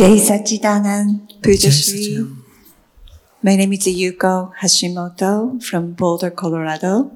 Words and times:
Jai 0.00 0.16
Sachidanand 0.16 1.28
My 3.42 3.54
name 3.54 3.74
is 3.74 3.86
Yuko 3.86 4.54
Hashimoto 4.56 5.62
from 5.62 5.92
Boulder, 5.92 6.30
Colorado. 6.30 7.14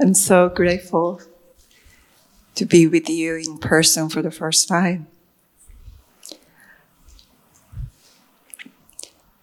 I'm 0.00 0.14
so 0.14 0.48
grateful 0.48 1.20
to 2.54 2.64
be 2.64 2.86
with 2.86 3.10
you 3.10 3.34
in 3.36 3.58
person 3.58 4.08
for 4.08 4.22
the 4.22 4.30
first 4.30 4.66
time. 4.66 5.08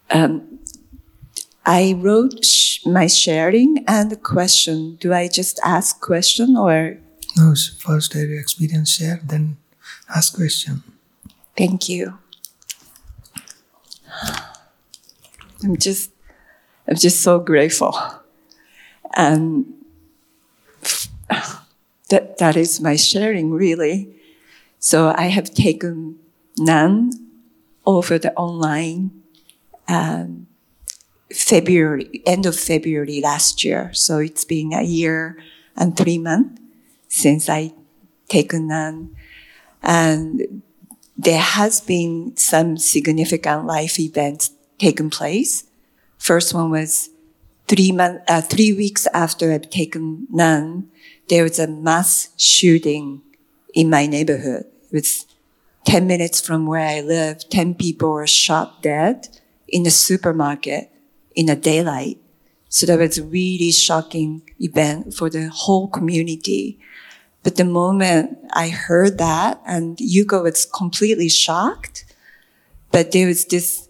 Um, 0.09 0.57
I 1.63 1.93
wrote 1.95 2.43
sh- 2.43 2.83
my 2.87 3.05
sharing 3.05 3.85
and 3.87 4.09
the 4.09 4.17
question. 4.17 4.95
Do 4.95 5.13
I 5.13 5.27
just 5.27 5.59
ask 5.63 6.01
question 6.01 6.57
or 6.57 6.97
No, 7.37 7.53
first 7.85 8.15
I 8.15 8.21
experience 8.21 8.89
share, 8.89 9.21
then 9.23 9.57
ask 10.15 10.35
question. 10.35 10.83
Thank 11.57 11.89
you. 11.89 12.17
I'm 15.63 15.77
just, 15.77 16.11
I'm 16.87 16.95
just 16.95 17.21
so 17.21 17.39
grateful, 17.39 17.95
and 19.15 19.65
that 22.09 22.37
that 22.37 22.55
is 22.55 22.79
my 22.81 22.95
sharing 22.95 23.51
really. 23.51 24.15
So 24.79 25.13
I 25.15 25.27
have 25.27 25.53
taken 25.53 26.17
Gnan 26.57 27.11
over 27.85 28.17
the 28.17 28.33
online 28.33 29.11
um, 29.87 30.47
February, 31.33 32.21
end 32.25 32.45
of 32.45 32.55
February 32.55 33.21
last 33.21 33.63
year. 33.63 33.91
So 33.93 34.19
it's 34.19 34.45
been 34.45 34.73
a 34.73 34.83
year 34.83 35.37
and 35.75 35.95
three 35.97 36.17
months 36.17 36.61
since 37.09 37.49
I 37.49 37.73
taken 38.29 38.67
Gnan, 38.69 39.15
and 39.81 40.61
there 41.17 41.41
has 41.41 41.81
been 41.81 42.35
some 42.37 42.77
significant 42.77 43.65
life 43.65 43.99
events 43.99 44.51
taken 44.77 45.09
place. 45.09 45.65
First 46.17 46.53
one 46.53 46.71
was 46.71 47.09
three 47.67 47.95
uh, 47.97 48.41
three 48.41 48.73
weeks 48.73 49.07
after 49.13 49.53
I've 49.53 49.69
taken 49.69 50.27
Gnan, 50.31 50.89
there 51.29 51.43
was 51.43 51.59
a 51.59 51.67
mass 51.67 52.29
shooting 52.37 53.21
in 53.73 53.89
my 53.89 54.07
neighborhood. 54.07 54.65
It 54.91 54.93
was 54.93 55.25
10 55.85 56.07
minutes 56.07 56.41
from 56.41 56.65
where 56.65 56.85
I 56.85 57.01
live. 57.01 57.47
10 57.49 57.75
people 57.75 58.11
were 58.11 58.27
shot 58.27 58.81
dead 58.81 59.29
in 59.67 59.85
a 59.85 59.91
supermarket 59.91 60.91
in 61.35 61.45
the 61.45 61.55
daylight. 61.55 62.17
So 62.69 62.85
that 62.87 62.99
was 62.99 63.17
a 63.17 63.23
really 63.23 63.71
shocking 63.71 64.41
event 64.59 65.13
for 65.13 65.29
the 65.29 65.49
whole 65.49 65.87
community. 65.87 66.79
But 67.43 67.55
the 67.55 67.65
moment 67.65 68.38
I 68.53 68.69
heard 68.69 69.17
that, 69.17 69.61
and 69.65 69.97
Yuko 69.97 70.43
was 70.43 70.65
completely 70.65 71.29
shocked, 71.29 72.05
but 72.91 73.11
there 73.11 73.27
was 73.27 73.45
this 73.45 73.87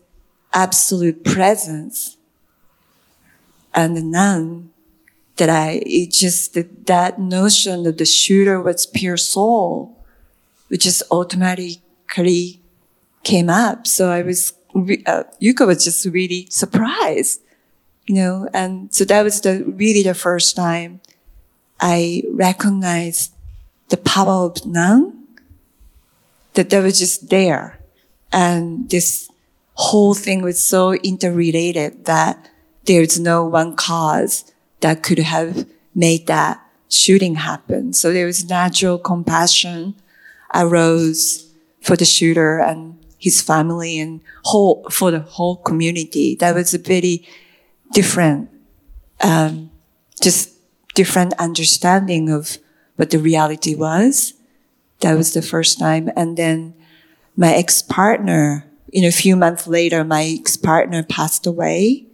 absolute 0.54 1.24
presence 1.24 2.18
and 3.74 3.96
Gnan 4.12 4.72
that 5.38 5.50
I, 5.50 5.82
it 5.86 6.12
just, 6.12 6.54
that, 6.56 6.88
that 6.88 7.20
notion 7.20 7.84
that 7.84 7.98
the 7.98 8.06
shooter 8.06 8.62
was 8.62 8.86
pure 8.86 9.16
soul, 9.16 9.98
which 10.68 10.84
just 10.84 11.04
automatically 11.12 12.62
came 13.24 13.50
up. 13.50 13.88
So 13.88 14.10
I 14.12 14.22
was, 14.22 14.54
uh, 15.06 15.24
Yuko 15.42 15.68
was 15.68 15.84
just 15.84 16.06
really 16.06 16.48
surprised, 16.50 17.42
you 18.06 18.16
know, 18.16 18.50
and 18.54 18.94
so 18.94 19.06
that 19.06 19.24
was 19.24 19.40
the, 19.42 19.64
really 19.66 20.04
the 20.04 20.14
first 20.14 20.56
time 20.56 21.00
I 21.80 22.24
recognized 22.32 23.34
the 23.90 23.98
power 23.98 24.46
of 24.46 24.66
Gnan, 24.66 25.28
that 26.54 26.70
that 26.70 26.84
was 26.84 27.00
just 27.00 27.30
there. 27.30 27.80
And 28.32 28.90
this 28.90 29.30
whole 29.74 30.14
thing 30.14 30.42
was 30.42 30.62
so 30.62 30.94
interrelated 30.94 32.06
that 32.06 32.50
there's 32.86 33.20
no 33.20 33.46
one 33.46 33.76
cause 33.76 34.52
that 34.82 35.04
could 35.04 35.20
have 35.20 35.68
made 35.96 36.28
that 36.28 36.60
shooting 36.90 37.36
happen. 37.36 37.94
So 37.94 38.12
there 38.12 38.26
was 38.26 38.50
natural 38.50 38.98
compassion 38.98 39.96
arose 40.54 41.52
for 41.82 41.96
the 41.96 42.06
shooter 42.06 42.60
and 42.60 42.98
his 43.18 43.42
family 43.42 44.00
and 44.00 44.22
whole, 44.44 44.86
for 44.90 45.12
the 45.12 45.20
whole 45.20 45.58
community. 45.58 46.36
That 46.36 46.56
was 46.56 46.74
a 46.74 46.80
very 46.80 47.28
different, 47.94 48.50
um, 49.22 49.72
just 50.22 50.54
different 50.96 51.34
understanding 51.40 52.30
of 52.30 52.58
what 53.00 53.12
the 53.12 53.18
reality 53.18 53.76
was. 53.76 54.34
That 55.00 55.16
was 55.16 55.34
the 55.34 55.42
first 55.42 55.80
time. 55.80 56.12
And 56.18 56.36
then 56.36 56.74
my 57.38 57.54
ex-partner, 57.56 58.70
know, 59.02 59.08
a 59.08 59.12
few 59.24 59.38
months 59.38 59.68
later, 59.68 60.04
my 60.04 60.36
ex-partner 60.38 61.04
passed 61.04 61.48
away 61.48 62.08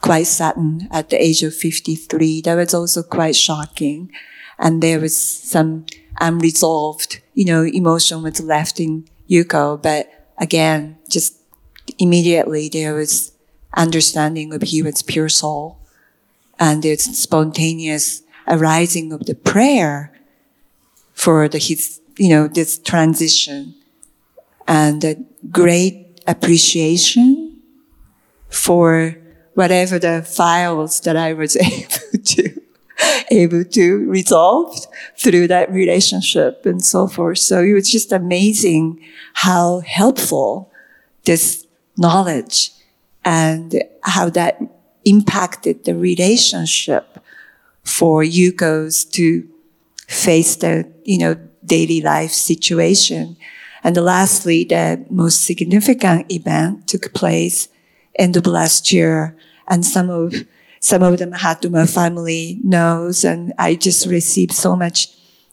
quite 0.00 0.26
sudden 0.26 0.88
at 0.90 1.10
the 1.10 1.22
age 1.22 1.42
of 1.42 1.54
53. 1.54 2.40
That 2.40 2.54
was 2.54 2.72
also 2.72 3.02
quite 3.02 3.36
shocking. 3.36 4.10
And 4.58 4.82
there 4.82 4.98
was 4.98 5.14
some 5.14 5.84
unresolved, 6.18 7.20
you 7.34 7.44
know, 7.44 7.62
emotion 7.66 8.22
was 8.22 8.40
left 8.40 8.80
in 8.80 9.04
Yuko. 9.28 9.82
But 9.82 10.08
again, 10.38 10.96
just 11.10 11.36
immediately 11.98 12.70
there 12.70 12.94
was 12.94 13.32
understanding 13.76 14.54
of 14.54 14.62
he 14.62 14.80
was 14.82 15.02
pure 15.02 15.28
soul 15.28 15.76
and 16.58 16.82
there's 16.82 17.02
spontaneous 17.02 18.22
arising 18.48 19.12
of 19.12 19.26
the 19.26 19.34
prayer 19.34 20.12
for 21.12 21.48
the, 21.48 21.58
his, 21.58 22.00
you 22.18 22.28
know, 22.28 22.48
this 22.48 22.78
transition 22.78 23.74
and 24.66 25.04
a 25.04 25.16
great 25.50 26.20
appreciation 26.26 27.60
for 28.48 29.16
whatever 29.54 29.98
the 29.98 30.22
files 30.22 31.00
that 31.00 31.16
I 31.16 31.32
was 31.32 31.56
able 31.56 32.24
to, 32.24 32.60
able 33.30 33.64
to 33.64 34.08
resolve 34.08 34.86
through 35.18 35.48
that 35.48 35.70
relationship 35.70 36.66
and 36.66 36.84
so 36.84 37.06
forth. 37.06 37.38
So 37.38 37.62
it 37.62 37.72
was 37.72 37.90
just 37.90 38.12
amazing 38.12 39.00
how 39.34 39.80
helpful 39.80 40.70
this 41.24 41.66
knowledge 41.96 42.70
and 43.24 43.82
how 44.02 44.30
that 44.30 44.60
impacted 45.04 45.84
the 45.84 45.94
relationship 45.94 47.18
for 47.86 48.22
Yukos 48.22 49.10
to 49.12 49.48
face 50.08 50.56
the, 50.56 50.92
you 51.04 51.18
know, 51.18 51.34
daily 51.64 52.00
life 52.00 52.32
situation. 52.32 53.36
And 53.82 53.96
lastly, 53.96 54.64
the 54.64 55.04
most 55.08 55.44
significant 55.44 56.30
event 56.30 56.88
took 56.88 57.14
place 57.14 57.68
end 58.18 58.36
of 58.36 58.46
last 58.46 58.92
year. 58.92 59.36
And 59.68 59.86
some 59.86 60.10
of, 60.10 60.34
some 60.80 61.02
of 61.02 61.18
the 61.18 61.26
Mahatma 61.26 61.86
family 61.86 62.58
knows. 62.64 63.24
And 63.24 63.52
I 63.58 63.76
just 63.76 64.06
received 64.06 64.52
so 64.52 64.74
much 64.74 65.08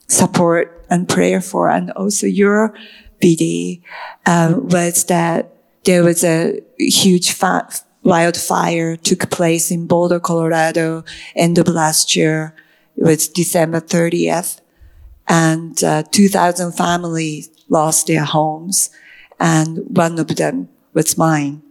support 0.07 0.85
and 0.89 1.07
prayer 1.07 1.41
for. 1.41 1.69
And 1.69 1.91
also 1.91 2.25
your 2.25 2.73
Vidhi, 3.21 3.81
uh, 4.25 4.55
was 4.57 5.05
that 5.05 5.53
there 5.85 6.03
was 6.03 6.23
a 6.23 6.59
huge 6.79 7.31
fa- 7.31 7.69
wildfire 8.03 8.95
took 8.95 9.29
place 9.29 9.71
in 9.71 9.87
Boulder, 9.87 10.19
Colorado, 10.19 11.03
end 11.35 11.57
of 11.57 11.67
last 11.67 12.15
year. 12.15 12.55
It 12.95 13.03
was 13.03 13.27
December 13.27 13.79
30th. 13.81 14.59
And 15.27 15.81
uh, 15.83 16.03
2,000 16.11 16.73
families 16.73 17.49
lost 17.69 18.07
their 18.07 18.25
homes. 18.25 18.89
And 19.39 19.79
one 19.95 20.19
of 20.19 20.27
them 20.35 20.69
was 20.93 21.17
mine. 21.17 21.63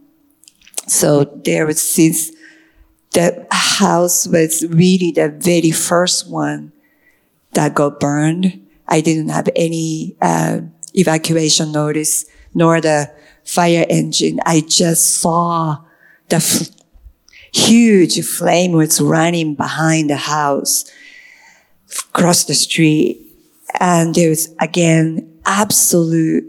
So 0.87 1.23
there 1.23 1.65
was 1.65 1.81
since 1.81 2.31
the 3.11 3.47
house 3.51 4.27
was 4.27 4.65
really 4.67 5.11
the 5.11 5.29
very 5.29 5.71
first 5.71 6.29
one 6.29 6.73
that 7.53 7.75
got 7.75 7.99
burned. 7.99 8.67
I 8.87 9.01
didn't 9.01 9.29
have 9.29 9.49
any 9.55 10.17
uh, 10.21 10.61
evacuation 10.93 11.71
notice 11.71 12.25
nor 12.53 12.81
the 12.81 13.11
fire 13.43 13.85
engine. 13.89 14.39
I 14.45 14.61
just 14.61 15.21
saw 15.21 15.77
the 16.33 16.37
f- 16.37 16.69
huge 17.53 18.25
flame 18.25 18.71
was 18.71 18.99
running 18.99 19.53
behind 19.53 20.09
the 20.09 20.17
house 20.17 20.83
across 22.09 22.45
the 22.45 22.55
street. 22.55 23.21
And 23.79 24.15
there 24.15 24.29
was 24.29 24.49
again 24.59 25.39
absolute 25.45 26.45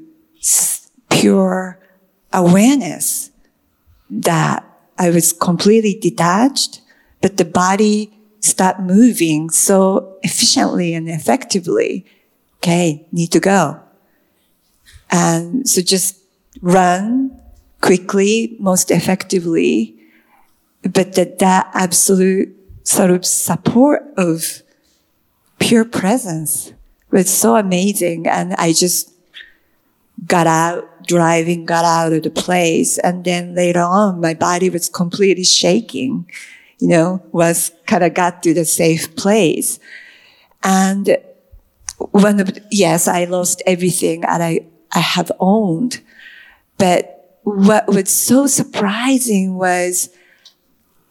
pure 1.10 1.78
awareness 2.32 3.30
that 4.08 4.64
I 4.98 5.10
was 5.10 5.34
completely 5.34 5.98
detached, 6.00 6.80
but 7.20 7.36
the 7.36 7.44
body 7.44 8.16
stopped 8.40 8.80
moving 8.80 9.50
so 9.50 10.16
efficiently 10.22 10.94
and 10.94 11.10
effectively. 11.10 12.06
Okay, 12.56 13.06
need 13.12 13.32
to 13.32 13.40
go. 13.40 13.80
And 15.10 15.68
so 15.68 15.82
just 15.82 16.16
run 16.62 17.33
quickly, 17.84 18.56
most 18.58 18.90
effectively, 18.90 19.94
but 20.80 21.12
that, 21.16 21.38
that 21.38 21.70
absolute 21.74 22.48
sort 22.82 23.10
of 23.10 23.26
support 23.26 24.02
of 24.16 24.62
pure 25.58 25.84
presence 25.84 26.72
was 27.10 27.28
so 27.28 27.56
amazing. 27.56 28.26
And 28.26 28.54
I 28.54 28.72
just 28.72 29.12
got 30.26 30.46
out, 30.46 31.06
driving, 31.06 31.66
got 31.66 31.84
out 31.84 32.14
of 32.14 32.22
the 32.22 32.30
place. 32.30 32.96
And 32.96 33.22
then 33.22 33.54
later 33.54 33.82
on, 33.82 34.18
my 34.18 34.32
body 34.32 34.70
was 34.70 34.88
completely 34.88 35.44
shaking, 35.44 36.26
you 36.78 36.88
know, 36.88 37.22
was 37.32 37.70
kind 37.86 38.02
of 38.02 38.14
got 38.14 38.42
to 38.44 38.54
the 38.54 38.64
safe 38.64 39.14
place. 39.14 39.78
And 40.62 41.18
one 41.98 42.40
of, 42.40 42.56
yes, 42.70 43.08
I 43.08 43.24
lost 43.24 43.62
everything 43.66 44.22
that 44.22 44.40
I, 44.40 44.60
I 44.90 45.00
have 45.00 45.30
owned. 45.38 46.00
But 46.78 47.13
what 47.44 47.86
was 47.86 48.10
so 48.10 48.46
surprising 48.46 49.54
was 49.54 50.10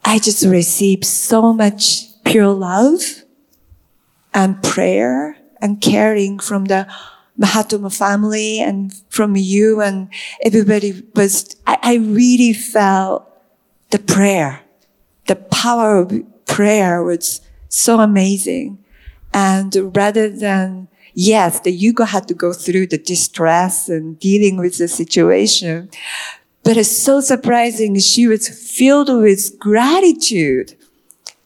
I 0.04 0.18
just 0.18 0.44
received 0.44 1.04
so 1.04 1.52
much 1.52 2.06
pure 2.24 2.52
love 2.52 3.00
and 4.34 4.62
prayer 4.62 5.38
and 5.62 5.80
caring 5.80 6.38
from 6.38 6.66
the 6.66 6.86
Mahatma 7.36 7.90
family 7.90 8.60
and 8.60 8.94
from 9.08 9.36
you 9.36 9.80
and 9.80 10.08
everybody 10.42 11.02
was, 11.14 11.56
I, 11.66 11.78
I 11.82 11.94
really 11.96 12.52
felt 12.52 13.28
the 13.90 13.98
prayer. 13.98 14.60
The 15.26 15.36
power 15.36 15.98
of 15.98 16.12
prayer 16.46 17.02
was 17.02 17.40
so 17.68 18.00
amazing. 18.00 18.78
And 19.32 19.96
rather 19.96 20.28
than, 20.28 20.88
yes, 21.14 21.60
the 21.60 21.76
Yuko 21.76 22.06
had 22.06 22.28
to 22.28 22.34
go 22.34 22.52
through 22.52 22.88
the 22.88 22.98
distress 22.98 23.88
and 23.88 24.18
dealing 24.18 24.58
with 24.58 24.78
the 24.78 24.88
situation, 24.88 25.88
but 26.62 26.76
it's 26.76 26.96
so 26.96 27.20
surprising. 27.20 27.98
She 27.98 28.26
was 28.26 28.48
filled 28.48 29.08
with 29.08 29.58
gratitude 29.58 30.74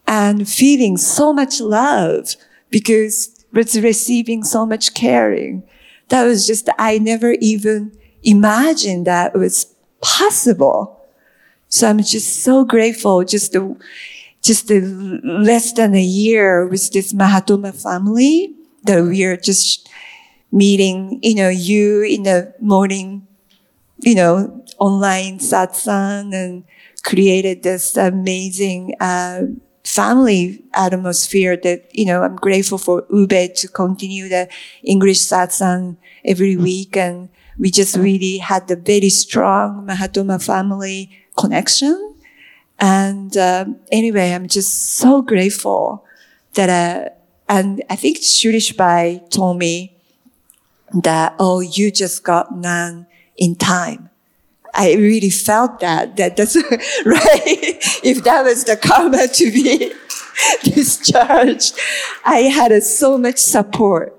and 0.07 0.49
feeling 0.49 0.97
so 0.97 1.31
much 1.31 1.61
love 1.61 2.35
because 2.69 3.35
was 3.51 3.79
receiving 3.79 4.43
so 4.43 4.65
much 4.65 4.93
caring. 4.93 5.63
That 6.09 6.23
was 6.23 6.45
just, 6.45 6.69
I 6.77 6.97
never 6.97 7.33
even 7.39 7.97
imagined 8.23 9.07
that 9.07 9.35
was 9.35 9.73
possible. 10.01 10.99
So 11.69 11.87
I'm 11.87 11.99
just 11.99 12.43
so 12.43 12.65
grateful 12.65 13.23
just 13.23 13.53
to, 13.53 13.77
just 14.41 14.71
a, 14.71 14.79
less 14.79 15.73
than 15.73 15.93
a 15.93 16.01
year 16.01 16.65
with 16.67 16.91
this 16.91 17.13
Mahatma 17.13 17.73
family 17.73 18.55
that 18.83 19.03
we 19.03 19.23
are 19.25 19.37
just 19.37 19.89
meeting, 20.51 21.19
you 21.23 21.35
know, 21.35 21.49
you 21.49 22.01
in 22.03 22.23
the 22.23 22.53
morning, 22.59 23.27
you 24.01 24.15
know, 24.15 24.63
online 24.79 25.39
satsang 25.39 26.33
and 26.33 26.63
created 27.03 27.63
this 27.63 27.97
amazing, 27.97 28.95
uh, 28.99 29.43
family 29.83 30.63
atmosphere 30.73 31.57
that, 31.57 31.89
you 31.93 32.05
know, 32.05 32.23
I'm 32.23 32.35
grateful 32.35 32.77
for 32.77 33.05
Ube 33.11 33.55
to 33.55 33.67
continue 33.67 34.29
the 34.29 34.47
English 34.83 35.19
satsang 35.19 35.97
every 36.25 36.57
week. 36.57 36.95
And 36.97 37.29
we 37.57 37.71
just 37.71 37.95
really 37.97 38.37
had 38.37 38.69
a 38.71 38.75
very 38.75 39.09
strong 39.09 39.85
Mahatma 39.85 40.39
family 40.39 41.09
connection. 41.37 42.15
And 42.79 43.35
um, 43.37 43.77
anyway, 43.91 44.31
I'm 44.33 44.47
just 44.47 44.95
so 44.95 45.21
grateful 45.21 46.05
that, 46.55 46.69
uh, 46.69 47.09
and 47.49 47.83
I 47.89 47.95
think 47.95 48.17
Shurish 48.19 48.77
Bai 48.77 49.23
told 49.31 49.57
me 49.57 49.97
that, 50.93 51.35
oh, 51.39 51.61
you 51.61 51.91
just 51.91 52.23
got 52.23 52.55
Gnan 52.55 53.07
in 53.37 53.55
time. 53.55 54.11
I 54.75 54.93
really 54.93 55.31
felt 55.31 55.79
that, 55.79 56.15
that 56.17 56.37
that's 56.37 56.55
right. 57.05 57.79
if 58.03 58.23
that 58.23 58.43
was 58.43 58.65
the 58.65 58.77
karma 58.77 59.27
to 59.27 59.51
be 59.51 59.91
discharged, 60.63 61.77
I 62.23 62.41
had 62.41 62.71
uh, 62.71 62.81
so 62.81 63.17
much 63.17 63.39
support 63.39 64.15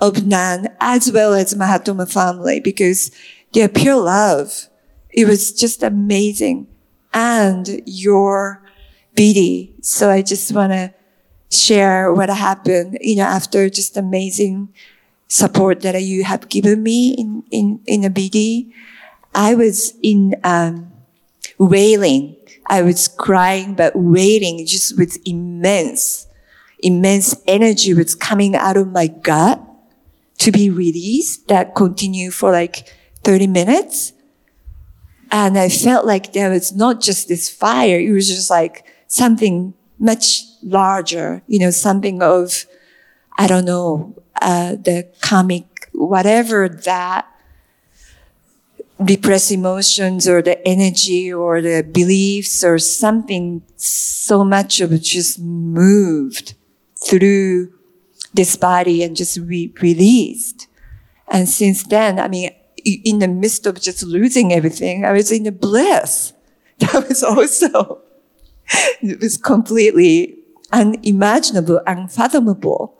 of 0.00 0.24
Gnan 0.24 0.68
as 0.78 1.10
well 1.10 1.34
as 1.34 1.56
Mahatma 1.56 2.06
family 2.06 2.60
because 2.60 3.10
their 3.52 3.68
pure 3.68 3.96
love. 3.96 4.68
It 5.10 5.26
was 5.26 5.52
just 5.52 5.82
amazing. 5.82 6.68
And 7.12 7.82
your 7.86 8.62
beauty. 9.16 9.74
So 9.82 10.10
I 10.10 10.22
just 10.22 10.52
want 10.52 10.72
to 10.72 10.94
share 11.50 12.12
what 12.12 12.28
happened, 12.28 12.98
you 13.00 13.16
know, 13.16 13.24
after 13.24 13.68
just 13.68 13.96
amazing 13.96 14.72
support 15.28 15.80
that 15.82 16.00
you 16.02 16.24
have 16.24 16.48
given 16.48 16.82
me 16.82 17.14
in, 17.16 17.42
in, 17.50 17.80
in 17.86 18.04
a 18.04 18.10
Vidhi. 18.10 18.72
I 19.34 19.54
was 19.54 19.94
in, 20.02 20.34
um, 20.44 20.90
wailing. 21.58 22.36
I 22.66 22.82
was 22.82 23.08
crying, 23.08 23.74
but 23.74 23.94
wailing 23.96 24.64
just 24.66 24.98
with 24.98 25.18
immense, 25.26 26.26
immense 26.80 27.34
energy 27.46 27.94
was 27.94 28.14
coming 28.14 28.54
out 28.54 28.76
of 28.76 28.92
my 28.92 29.08
gut 29.08 29.60
to 30.38 30.52
be 30.52 30.70
released 30.70 31.48
that 31.48 31.74
continued 31.74 32.34
for 32.34 32.52
like 32.52 32.92
30 33.24 33.48
minutes. 33.48 34.12
And 35.30 35.58
I 35.58 35.68
felt 35.68 36.06
like 36.06 36.32
there 36.32 36.50
was 36.50 36.74
not 36.74 37.00
just 37.00 37.28
this 37.28 37.50
fire. 37.50 37.98
It 37.98 38.12
was 38.12 38.28
just 38.28 38.50
like 38.50 38.86
something 39.08 39.74
much 39.98 40.44
larger, 40.62 41.42
you 41.46 41.58
know, 41.58 41.70
something 41.70 42.22
of, 42.22 42.66
I 43.36 43.46
don't 43.46 43.64
know, 43.64 44.14
uh, 44.40 44.76
the 44.76 45.08
karmic, 45.20 45.88
whatever 45.92 46.68
that 46.68 47.26
repressed 48.98 49.52
emotions 49.52 50.28
or 50.28 50.42
the 50.42 50.66
energy 50.66 51.32
or 51.32 51.60
the 51.60 51.82
beliefs 51.82 52.64
or 52.64 52.78
something 52.78 53.62
so 53.76 54.44
much 54.44 54.80
of 54.80 54.92
it 54.92 55.02
just 55.02 55.38
moved 55.38 56.54
through 56.96 57.72
this 58.34 58.56
body 58.56 59.02
and 59.02 59.16
just 59.16 59.38
re- 59.38 59.72
released. 59.80 60.66
And 61.28 61.48
since 61.48 61.84
then, 61.84 62.18
I 62.18 62.28
mean, 62.28 62.50
in 62.84 63.20
the 63.20 63.28
midst 63.28 63.66
of 63.66 63.80
just 63.80 64.02
losing 64.02 64.52
everything, 64.52 65.04
I 65.04 65.12
was 65.12 65.30
in 65.30 65.46
a 65.46 65.52
bliss. 65.52 66.32
That 66.78 67.08
was 67.08 67.24
also, 67.24 68.02
it 69.02 69.20
was 69.20 69.36
completely 69.36 70.38
unimaginable, 70.72 71.80
unfathomable. 71.86 72.98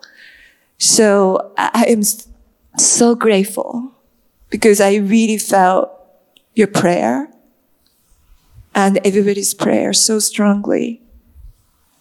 So 0.77 1.53
I 1.57 1.85
am 1.87 2.01
so 2.77 3.15
grateful 3.15 3.91
because 4.49 4.81
I 4.81 4.95
really 4.95 5.37
felt 5.37 5.91
your 6.55 6.67
prayer 6.67 7.31
and 8.73 8.99
everybody's 9.05 9.53
prayer 9.53 9.93
so 9.93 10.19
strongly. 10.19 11.01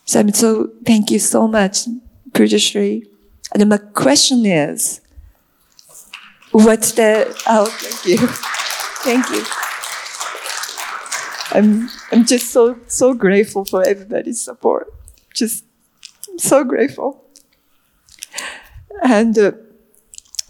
So 0.04 0.20
I'm 0.20 0.32
so, 0.32 0.70
thank 0.86 1.10
you 1.10 1.18
so 1.18 1.46
much, 1.48 1.86
Pujyashri. 2.32 3.06
And 3.52 3.68
my 3.68 3.78
question 3.78 4.46
is, 4.46 5.00
what's 6.52 6.92
the, 6.92 7.34
oh, 7.46 7.66
thank 7.66 8.20
you. 8.20 8.28
Thank 9.00 9.30
you. 9.30 9.44
I'm, 11.52 11.88
I'm 12.10 12.24
just 12.24 12.50
so, 12.50 12.78
so 12.86 13.14
grateful 13.14 13.64
for 13.64 13.86
everybody's 13.86 14.40
support. 14.40 14.92
Just 15.34 15.64
so 16.38 16.64
grateful. 16.64 17.24
And 19.02 19.38
uh, 19.38 19.52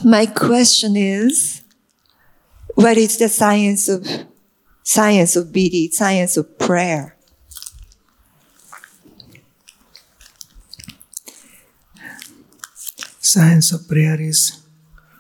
my 0.04 0.26
question 0.26 0.96
is, 0.96 1.62
what 2.74 2.96
is 2.96 3.18
the 3.18 3.28
science 3.28 3.88
of 3.88 4.06
science 4.84 5.34
of 5.34 5.48
Vidhi, 5.48 5.92
science 5.92 6.36
of 6.36 6.58
prayer? 6.58 7.16
Science 13.20 13.72
of 13.72 13.86
prayer 13.88 14.20
is 14.20 14.62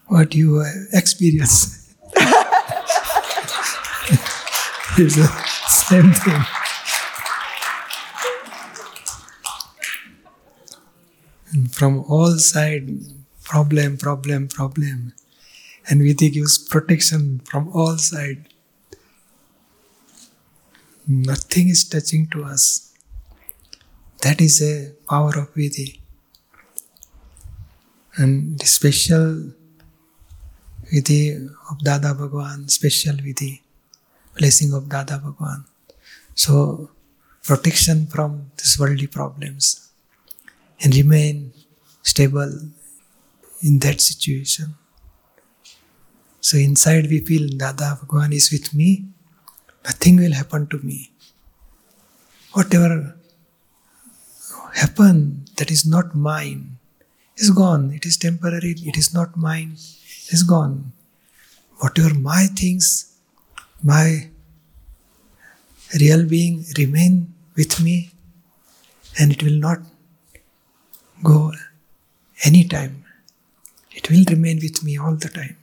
what 0.06 0.34
you 0.34 0.60
uh, 0.60 0.70
experience. 0.92 1.94
same 5.88 6.12
thing. 6.12 6.42
And 11.52 11.74
from 11.74 12.04
all 12.08 12.36
side, 12.38 12.88
problem, 13.44 13.96
problem, 13.96 14.48
problem 14.48 15.14
and 15.88 16.02
Viti 16.02 16.28
gives 16.30 16.58
protection 16.58 17.40
from 17.44 17.70
all 17.72 17.96
sides. 17.96 18.46
Nothing 21.06 21.70
is 21.70 21.88
touching 21.88 22.28
to 22.32 22.44
us. 22.44 22.92
That 24.22 24.42
is 24.42 24.60
a 24.60 24.92
power 25.08 25.32
of 25.38 25.54
Viti. 25.54 26.02
And 28.16 28.58
the 28.58 28.66
special 28.66 29.52
Viti 30.92 31.32
of 31.70 31.78
Dada 31.78 32.12
Bhagwan, 32.12 32.68
special 32.68 33.16
Viti, 33.16 33.62
blessing 34.36 34.74
of 34.74 34.88
Dada 34.90 35.18
Bhagwan. 35.18 35.64
So, 36.44 36.90
protection 37.42 38.06
from 38.06 38.52
these 38.58 38.78
worldly 38.78 39.08
problems 39.08 39.90
and 40.80 40.94
remain 40.94 41.52
stable 42.02 42.52
in 43.62 43.80
that 43.80 44.00
situation. 44.00 44.74
So 46.40 46.56
inside 46.56 47.08
we 47.10 47.18
feel 47.28 47.48
Dada 47.62 47.98
Bhagwan 48.00 48.32
is 48.32 48.52
with 48.52 48.72
me, 48.72 49.06
nothing 49.84 50.16
will 50.16 50.32
happen 50.32 50.68
to 50.68 50.78
me. 50.78 51.10
Whatever 52.52 53.16
happen 54.74 55.44
that 55.56 55.72
is 55.72 55.84
not 55.84 56.14
mine 56.14 56.78
is 57.36 57.50
gone. 57.50 57.90
It 57.92 58.06
is 58.06 58.16
temporary, 58.16 58.76
it 58.78 58.96
is 58.96 59.12
not 59.12 59.36
mine, 59.36 59.72
it 59.72 60.32
is 60.32 60.44
gone. 60.44 60.92
whatever 61.80 62.12
my 62.14 62.44
things, 62.60 62.86
my 63.90 64.28
real 66.00 66.26
being 66.26 66.64
remain 66.76 67.32
with 67.56 67.80
me 67.80 68.10
and 69.18 69.32
it 69.32 69.42
will 69.42 69.58
not 69.58 69.78
go 71.22 71.52
anytime. 72.44 73.04
It 73.92 74.10
will 74.10 74.24
remain 74.28 74.58
with 74.62 74.84
me 74.84 74.98
all 74.98 75.14
the 75.14 75.28
time. 75.28 75.56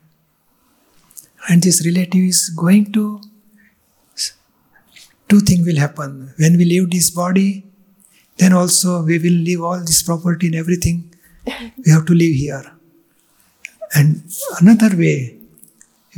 And 1.48 1.62
this 1.62 1.86
relative 1.86 2.24
is 2.24 2.50
going 2.50 2.92
to, 2.94 3.22
two 5.30 5.40
things 5.40 5.66
will 5.66 5.78
happen. 5.78 6.34
When 6.38 6.58
we 6.58 6.66
leave 6.66 6.90
this 6.90 7.12
body, 7.12 7.66
then 8.38 8.52
also 8.52 9.04
we 9.04 9.20
will 9.20 9.40
leave 9.50 9.62
all 9.62 9.80
this 9.80 10.02
property 10.04 10.48
and 10.48 10.56
everything. 10.56 11.14
We 11.46 11.92
have 11.92 12.06
to 12.08 12.14
live 12.14 12.34
here. 12.34 12.72
And 13.94 14.24
another 14.60 14.98
way, 14.98 15.38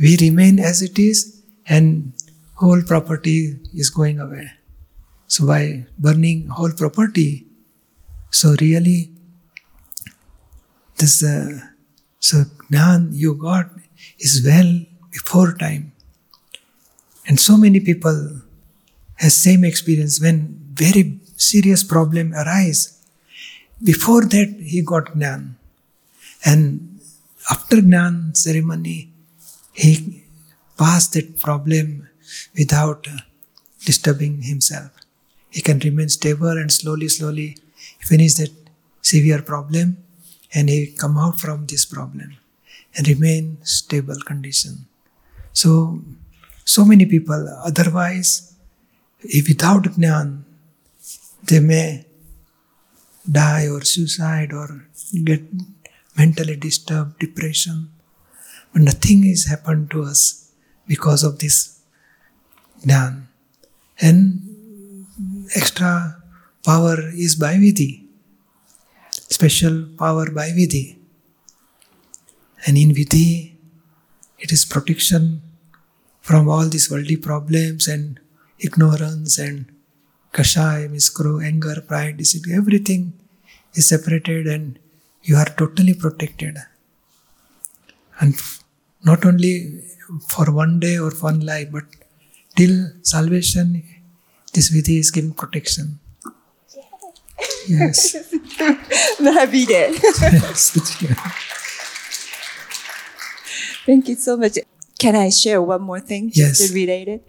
we 0.00 0.16
remain 0.16 0.58
as 0.58 0.82
it 0.82 0.98
is 0.98 1.42
and 1.66 2.12
whole 2.60 2.82
property 2.82 3.56
is 3.74 3.90
going 3.90 4.18
away. 4.20 4.50
So 5.26 5.46
by 5.46 5.86
burning 5.98 6.48
whole 6.48 6.72
property, 6.72 7.46
so 8.30 8.54
really 8.60 9.10
this 10.96 11.22
uh, 11.22 11.60
so 12.18 12.44
Gnan 12.70 13.10
you 13.12 13.34
got 13.34 13.70
is 14.18 14.42
well 14.44 14.70
before 15.12 15.54
time. 15.54 15.92
And 17.26 17.38
so 17.38 17.56
many 17.56 17.80
people 17.80 18.40
has 19.16 19.34
same 19.34 19.64
experience 19.64 20.20
when 20.20 20.58
very 20.72 21.20
serious 21.36 21.84
problem 21.84 22.34
arise. 22.34 22.80
Before 23.82 24.22
that 24.22 24.56
he 24.58 24.82
got 24.82 25.14
Gnan. 25.14 25.56
And 26.44 27.00
after 27.50 27.80
Gnan 27.80 28.34
ceremony, 28.34 29.12
he 29.72 30.24
passed 30.76 31.12
that 31.12 31.38
problem 31.40 32.08
without 32.56 33.06
uh, 33.08 33.18
disturbing 33.84 34.42
himself. 34.42 34.90
He 35.50 35.60
can 35.62 35.78
remain 35.78 36.08
stable 36.08 36.48
and 36.48 36.70
slowly, 36.70 37.08
slowly 37.08 37.56
finish 38.00 38.34
that 38.34 38.50
severe 39.02 39.42
problem 39.42 39.98
and 40.54 40.68
he 40.68 40.86
come 40.86 41.18
out 41.18 41.38
from 41.40 41.66
this 41.66 41.84
problem 41.84 42.36
and 42.96 43.08
remain 43.08 43.58
stable 43.62 44.20
condition. 44.26 44.86
So, 45.52 46.02
so 46.64 46.84
many 46.84 47.06
people 47.06 47.48
otherwise, 47.64 48.54
if 49.20 49.48
without 49.48 49.84
Gnan, 49.84 50.44
they 51.44 51.60
may 51.60 52.04
die 53.30 53.68
or 53.68 53.82
suicide 53.82 54.52
or 54.52 54.86
get 55.24 55.42
mentally 56.16 56.56
disturbed, 56.56 57.18
depression. 57.18 57.90
But 58.72 58.82
nothing 58.82 59.24
is 59.24 59.46
happened 59.46 59.90
to 59.92 60.02
us 60.02 60.52
because 60.86 61.24
of 61.24 61.38
this 61.38 61.77
And 64.00 64.42
extra 65.56 66.22
power 66.64 66.96
is 67.10 67.34
by 67.36 67.54
Vidhi 67.54 68.08
special 69.38 69.86
power 69.96 70.30
by 70.30 70.48
Vidhi. 70.50 70.96
And 72.66 72.76
in 72.76 72.90
Vidhi, 72.90 73.52
it 74.38 74.50
is 74.52 74.64
protection 74.64 75.42
from 76.20 76.48
all 76.48 76.66
these 76.68 76.90
worldly 76.90 77.16
problems 77.16 77.86
and 77.88 78.20
ignorance 78.58 79.38
and 79.38 79.66
kashay, 80.32 80.88
miskro, 80.94 81.44
anger, 81.44 81.80
pride, 81.80 82.16
deceit, 82.16 82.44
everything 82.52 83.12
is 83.74 83.88
separated 83.88 84.46
and 84.46 84.78
you 85.22 85.36
are 85.36 85.50
totally 85.62 85.94
protected. 85.94 86.56
And 88.20 88.34
not 89.04 89.24
only 89.24 89.84
for 90.28 90.50
one 90.50 90.80
day 90.80 90.98
or 90.98 91.10
one 91.28 91.40
life, 91.40 91.68
but 91.70 91.84
till 92.58 92.90
salvation, 93.02 93.84
this 94.52 94.70
Vidhi 94.74 94.98
is 94.98 95.10
giving 95.10 95.32
protection. 95.32 96.00
Yes. 97.68 98.16
Happy 99.18 99.64
day. 99.64 99.92
Thank 103.86 104.08
you 104.08 104.16
so 104.16 104.36
much. 104.36 104.58
Can 104.98 105.14
I 105.14 105.30
share 105.30 105.62
one 105.62 105.82
more 105.82 106.00
thing? 106.00 106.32
Yes. 106.34 106.58
Just 106.58 106.74
related. 106.74 107.20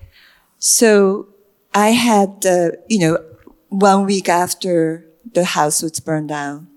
So 0.57 1.27
I 1.73 1.89
had, 1.89 2.45
uh, 2.45 2.71
you 2.89 2.99
know, 2.99 3.23
one 3.69 4.05
week 4.05 4.27
after 4.27 5.05
the 5.31 5.45
house 5.45 5.83
was 5.83 5.99
burned 5.99 6.29
down, 6.29 6.67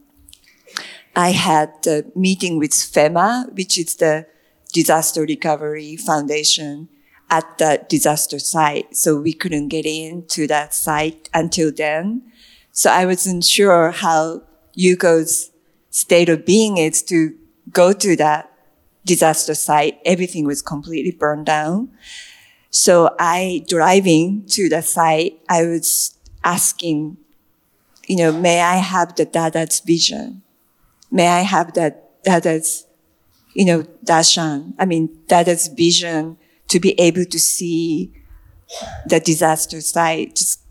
I 1.17 1.31
had 1.31 1.73
a 1.87 2.05
meeting 2.15 2.59
with 2.59 2.73
FEMA, 2.73 3.53
which 3.57 3.79
is 3.79 3.97
the 3.97 4.27
Disaster 4.73 5.23
Recovery 5.23 5.97
Foundation 5.97 6.89
at 7.33 7.57
the 7.57 7.85
disaster 7.89 8.39
site. 8.39 8.95
So 8.95 9.19
we 9.19 9.33
couldn't 9.33 9.69
get 9.69 9.87
into 9.87 10.47
that 10.49 10.75
site 10.75 11.31
until 11.33 11.73
then. 11.73 12.31
So 12.73 12.91
I 12.93 13.07
wasn't 13.07 13.43
sure 13.43 13.91
how 13.91 14.43
Yuko's 14.79 15.51
state 15.89 16.29
of 16.29 16.45
being 16.45 16.77
is 16.77 17.03
to 17.05 17.35
go 17.73 17.95
to 17.95 18.17
that 18.17 18.53
disaster 19.07 19.55
site. 19.55 19.99
Everything 20.05 20.45
was 20.45 20.61
completely 20.61 21.11
burned 21.11 21.47
down. 21.47 21.91
So 22.71 23.15
I 23.19 23.65
driving 23.67 24.45
to 24.49 24.69
the 24.69 24.83
site, 24.83 25.41
I 25.49 25.65
was 25.65 26.19
asking, 26.45 27.17
you 28.07 28.17
know, 28.17 28.33
may 28.33 28.61
I 28.61 28.77
have 28.77 29.17
the 29.17 29.25
Dada's 29.25 29.81
vision? 29.81 30.43
May 31.11 31.29
I 31.29 31.41
have 31.41 31.73
that 31.75 32.23
Dada's, 32.25 32.87
you 33.55 33.65
know, 33.65 33.83
Darshan? 34.05 34.75
I 34.79 34.85
mean, 34.85 35.09
Dada's 35.29 35.69
vision 35.69 36.37
to 36.73 36.81
be 36.81 36.99
able 36.99 37.27
to 37.27 37.39
see 37.39 38.11
the 39.07 39.21
disaster 39.21 39.83
site 39.83 40.35
just 40.35 40.63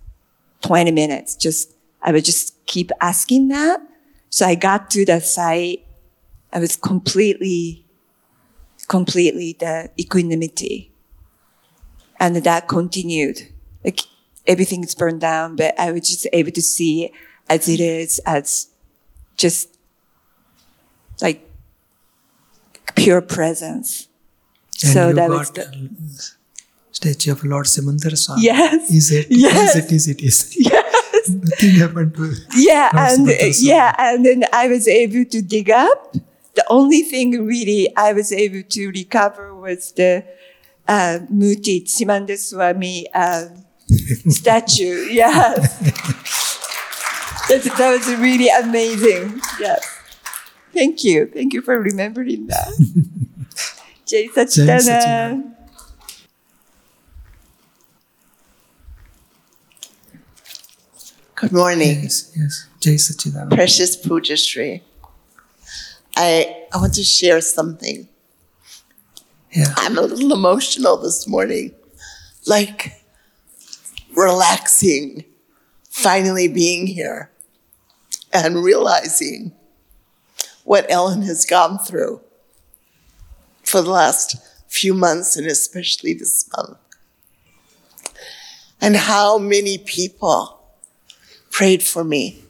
20 0.62 0.90
minutes, 0.90 1.36
just 1.36 1.74
I 2.02 2.12
would 2.12 2.26
just 2.26 2.66
keep 2.66 2.92
asking 3.00 3.50
that. 3.50 3.80
So 4.32 4.48
I 4.48 4.56
got 4.56 4.90
to 4.92 5.06
the 5.06 5.20
site. 5.20 5.86
I 6.52 6.60
was 6.60 6.76
completely, 6.76 7.86
completely 8.88 9.56
the 9.60 9.92
equanimity. 10.00 10.92
And 12.20 12.36
that 12.36 12.68
continued. 12.68 13.48
Like 13.84 14.00
everything 14.48 14.84
is 14.84 14.96
burned 14.96 15.22
down, 15.22 15.56
but 15.56 15.80
I 15.80 15.92
was 15.92 16.10
just 16.10 16.28
able 16.34 16.52
to 16.52 16.62
see 16.64 17.14
as 17.48 17.70
it 17.70 17.80
is, 17.80 18.20
as 18.26 18.72
just 19.38 19.78
like 21.22 21.48
pure 22.96 23.22
presence. 23.22 24.08
And 24.84 24.94
so 24.94 25.08
you 25.10 25.14
that 25.16 25.30
got 25.30 25.40
was 25.40 25.52
the, 25.52 26.32
statue 26.92 27.32
of 27.32 27.44
Lord 27.44 27.66
Simandhar 27.66 28.18
Swami. 28.18 28.44
Yes. 28.44 28.92
Is 28.92 29.12
it? 29.12 29.28
Yes. 29.30 29.76
As 29.76 29.86
it 29.86 29.92
is, 29.92 30.08
it 30.08 30.22
is. 30.22 30.56
yes. 30.58 30.92
Nothing 31.30 31.72
happened 31.72 32.16
to 32.16 32.34
Yeah, 32.56 32.90
Lord 32.94 33.30
and 33.30 33.62
yeah, 33.62 33.96
and 33.98 34.26
then 34.26 34.44
I 34.52 34.68
was 34.68 34.88
able 34.88 35.26
to 35.26 35.42
dig 35.42 35.70
up. 35.70 36.16
The 36.56 36.66
only 36.70 37.02
thing 37.02 37.46
really 37.46 37.96
I 37.96 38.14
was 38.14 38.32
able 38.32 38.64
to 38.64 38.88
recover 38.90 39.56
was 39.56 39.92
the 39.94 40.26
uh, 40.88 41.20
Murti 41.32 41.86
Simandhar 41.86 42.38
Swami 42.38 43.08
uh, 43.14 43.46
statue. 44.30 45.08
Yes, 45.12 45.80
that, 47.50 47.64
that 47.78 47.92
was 47.98 48.16
really 48.16 48.50
amazing. 48.64 49.42
Yes, 49.60 49.86
thank 50.74 51.04
you, 51.04 51.28
thank 51.28 51.54
you 51.54 51.62
for 51.62 51.80
remembering 51.80 52.48
that. 52.48 53.28
Sachidanand. 54.12 54.82
Sachidanand. 54.82 55.56
Good 61.36 61.52
morning, 61.54 62.04
Yes, 62.04 62.32
yes. 62.36 62.68
Jai 62.80 62.92
Sachidanand. 62.92 63.50
precious 63.52 63.96
Puja 63.96 64.34
Pujyashri. 64.34 64.82
I, 66.16 66.66
I 66.74 66.78
want 66.78 66.94
to 66.96 67.04
share 67.04 67.42
something. 67.42 68.08
Yeah. 69.52 69.74
I'm 69.78 69.98
a 69.98 70.02
little 70.02 70.34
emotional 70.34 70.98
this 70.98 71.28
morning, 71.28 71.74
like 72.46 73.04
relaxing, 74.16 75.26
finally 75.90 76.48
being 76.48 76.86
here 76.86 77.32
and 78.32 78.64
realizing 78.64 79.54
what 80.64 80.86
Ellen 80.90 81.22
has 81.24 81.46
gone 81.46 81.80
through 81.80 82.22
for 83.72 83.82
the 83.82 83.90
last 83.90 84.36
few 84.68 84.94
months 84.94 85.38
and 85.38 85.48
especially 85.48 86.14
this 86.14 86.46
month. 86.56 86.78
And 88.82 88.98
how 88.98 89.38
many 89.38 89.78
people 89.78 90.62
prayed 91.52 91.84
for 91.84 92.04
me. 92.04 92.44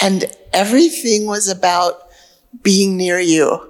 And 0.00 0.24
everything 0.52 1.26
was 1.26 1.48
about 1.48 2.08
being 2.62 2.96
near 2.96 3.20
you, 3.20 3.68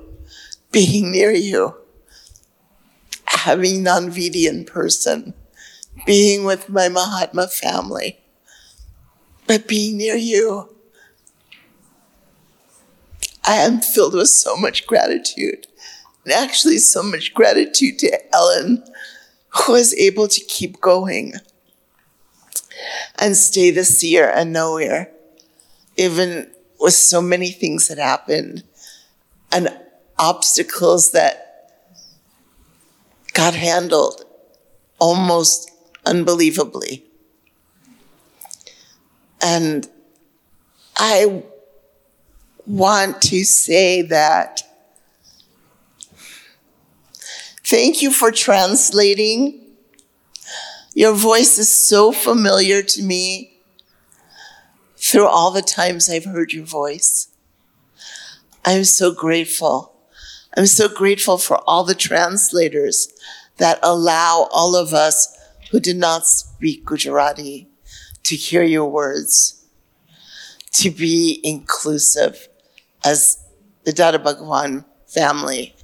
being 0.73 1.13
near 1.13 1.31
you, 1.31 1.77
having 3.27 3.85
Gnan 3.85 4.11
Vidhi 4.11 4.49
in 4.49 4.65
person, 4.65 5.35
being 6.07 6.45
with 6.45 6.69
my 6.69 6.89
Mahatma 6.89 7.49
family, 7.49 8.19
but 9.47 9.69
being 9.69 9.99
near 9.99 10.17
you. 10.17 10.72
I 13.45 13.55
am 13.57 13.81
filled 13.81 14.15
with 14.15 14.29
so 14.29 14.57
much 14.57 14.87
gratitude. 14.87 15.67
And 16.25 16.33
actually, 16.33 16.79
so 16.79 17.03
much 17.03 17.35
gratitude 17.35 17.99
to 18.01 18.35
Ellen, 18.35 18.85
who 19.49 19.73
was 19.73 19.95
able 19.95 20.29
to 20.29 20.41
keep 20.45 20.81
going 20.81 21.35
and 23.19 23.37
stay 23.37 23.71
the 23.71 23.85
seer 23.85 24.31
and 24.31 24.53
knower, 24.53 25.09
even 25.97 26.51
with 26.79 26.95
so 26.95 27.21
many 27.21 27.51
things 27.51 27.89
that 27.89 27.99
happened 27.99 28.65
and 29.51 29.69
obstacles 30.19 31.13
that 31.13 31.71
got 33.35 33.55
handled 33.55 34.25
almost 34.99 35.71
unbelievably. 36.07 37.05
And 39.41 39.89
I 40.97 41.43
want 42.67 43.21
to 43.23 43.45
say 43.45 44.03
that 44.03 44.63
thank 47.65 48.03
you 48.03 48.11
for 48.11 48.31
translating. 48.31 49.61
Your 50.95 51.15
voice 51.15 51.59
is 51.59 51.73
so 51.73 52.13
familiar 52.13 52.83
to 52.83 53.03
me 53.03 53.61
through 54.97 55.27
all 55.27 55.51
the 55.51 55.63
times 55.63 56.09
I've 56.09 56.27
heard 56.27 56.53
your 56.53 56.65
voice. 56.65 57.29
I'm 58.65 58.85
so 58.85 59.13
grateful. 59.13 59.97
I'm 60.57 60.67
so 60.67 60.89
grateful 60.89 61.39
for 61.39 61.59
all 61.67 61.83
the 61.83 61.95
translators 61.95 63.09
that 63.57 63.79
allow 63.83 64.49
all 64.53 64.77
of 64.77 64.93
us 64.93 65.37
who 65.71 65.81
did 65.81 65.97
not 65.97 66.27
speak 66.27 66.85
Gujarati 66.85 67.69
to 68.25 68.37
hear 68.37 68.63
your 68.63 68.89
words, 68.89 69.65
to 70.73 70.91
be 70.91 71.41
inclusive 71.43 72.49
as 73.05 73.39
the 73.85 73.93
Dada 73.93 74.19
Bhagwan 74.19 74.85
family, 75.07 75.75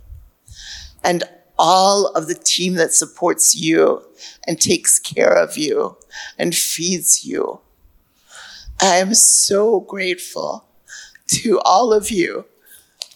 and 1.02 1.24
all 1.58 2.06
of 2.08 2.28
the 2.28 2.34
team 2.34 2.74
that 2.74 2.92
supports 2.92 3.56
you 3.56 4.02
and 4.46 4.60
takes 4.60 4.98
care 4.98 5.32
of 5.32 5.56
you 5.56 5.96
and 6.38 6.54
feeds 6.54 7.24
you. 7.24 7.60
I 8.80 8.96
am 8.96 9.14
so 9.14 9.80
grateful 9.80 10.68
to 11.28 11.60
all 11.64 11.92
of 11.92 12.10
you, 12.10 12.46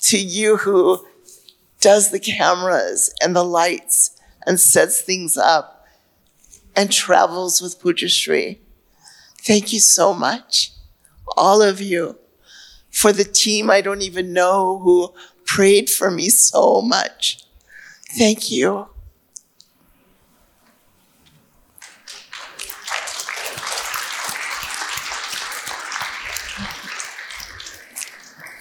to 0.01 0.19
you 0.19 0.57
who 0.59 1.07
does 1.81 2.11
the 2.11 2.19
cameras 2.19 3.15
and 3.23 3.35
the 3.35 3.45
lights 3.45 4.19
and 4.47 4.59
sets 4.59 5.01
things 5.01 5.37
up 5.37 5.87
and 6.75 6.91
travels 6.91 7.63
with 7.63 7.81
Pujyashri. 7.81 8.59
Thank 9.41 9.73
you 9.73 9.81
so 9.81 10.15
much, 10.15 10.73
all 11.37 11.63
of 11.63 11.81
you, 11.81 12.19
for 12.93 13.13
the 13.13 13.25
team 13.25 13.71
I 13.71 13.81
don't 13.81 14.03
even 14.03 14.33
know 14.33 14.79
who 14.79 15.13
prayed 15.45 15.91
for 15.91 16.11
me 16.11 16.29
so 16.29 16.81
much. 16.81 17.43
Thank 18.17 18.51
you. 18.53 18.89